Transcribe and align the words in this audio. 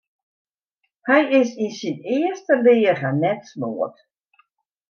Hy 1.07 1.19
is 1.39 1.51
yn 1.63 1.73
syn 1.79 1.97
earste 2.17 2.55
leagen 2.65 3.17
net 3.23 3.41
smoard. 3.51 3.97